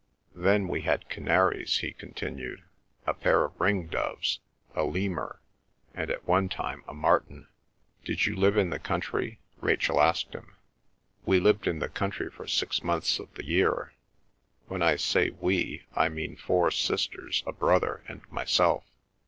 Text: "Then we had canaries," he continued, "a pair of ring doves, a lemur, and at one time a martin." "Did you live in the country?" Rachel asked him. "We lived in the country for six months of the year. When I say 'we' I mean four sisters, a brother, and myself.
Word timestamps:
"Then 0.33 0.67
we 0.67 0.81
had 0.81 1.09
canaries," 1.11 1.77
he 1.77 1.93
continued, 1.93 2.63
"a 3.05 3.13
pair 3.13 3.45
of 3.45 3.61
ring 3.61 3.85
doves, 3.85 4.39
a 4.73 4.83
lemur, 4.83 5.39
and 5.93 6.09
at 6.09 6.27
one 6.27 6.49
time 6.49 6.83
a 6.87 6.93
martin." 6.95 7.47
"Did 8.03 8.25
you 8.25 8.35
live 8.35 8.57
in 8.57 8.71
the 8.71 8.79
country?" 8.79 9.37
Rachel 9.59 10.01
asked 10.01 10.33
him. 10.33 10.55
"We 11.23 11.39
lived 11.39 11.67
in 11.67 11.77
the 11.77 11.87
country 11.87 12.31
for 12.31 12.47
six 12.47 12.81
months 12.83 13.19
of 13.19 13.31
the 13.35 13.45
year. 13.45 13.93
When 14.67 14.81
I 14.81 14.95
say 14.95 15.29
'we' 15.39 15.83
I 15.95 16.09
mean 16.09 16.35
four 16.35 16.71
sisters, 16.71 17.43
a 17.45 17.51
brother, 17.53 18.03
and 18.07 18.21
myself. 18.31 18.83